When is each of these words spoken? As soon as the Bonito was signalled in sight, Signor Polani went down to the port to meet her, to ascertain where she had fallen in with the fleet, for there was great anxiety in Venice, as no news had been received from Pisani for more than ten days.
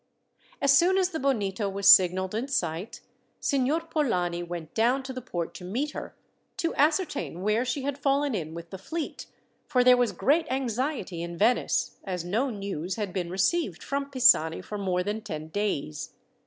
As 0.63 0.75
soon 0.75 0.97
as 0.97 1.09
the 1.09 1.19
Bonito 1.19 1.69
was 1.69 1.87
signalled 1.87 2.33
in 2.33 2.47
sight, 2.47 3.01
Signor 3.39 3.81
Polani 3.81 4.41
went 4.41 4.73
down 4.73 5.03
to 5.03 5.13
the 5.13 5.21
port 5.21 5.53
to 5.53 5.63
meet 5.63 5.91
her, 5.91 6.15
to 6.57 6.73
ascertain 6.73 7.43
where 7.43 7.63
she 7.63 7.83
had 7.83 7.99
fallen 7.99 8.33
in 8.33 8.55
with 8.55 8.71
the 8.71 8.79
fleet, 8.79 9.27
for 9.67 9.83
there 9.83 9.95
was 9.95 10.11
great 10.11 10.47
anxiety 10.49 11.21
in 11.21 11.37
Venice, 11.37 11.97
as 12.03 12.25
no 12.25 12.49
news 12.49 12.95
had 12.95 13.13
been 13.13 13.29
received 13.29 13.83
from 13.83 14.09
Pisani 14.09 14.63
for 14.63 14.79
more 14.79 15.03
than 15.03 15.21
ten 15.21 15.49
days. 15.49 16.09